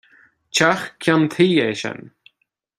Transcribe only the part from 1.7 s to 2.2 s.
sin.